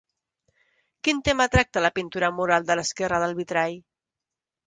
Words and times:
Quin 1.07 1.19
tema 1.27 1.45
tracta 1.57 1.83
la 1.85 1.91
pintura 1.99 2.31
mural 2.39 2.65
de 2.71 2.77
l'esquerra 2.79 3.19
del 3.25 3.39
vitrall? 3.43 3.77